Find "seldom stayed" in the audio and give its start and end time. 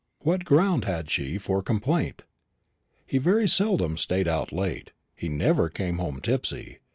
3.47-4.27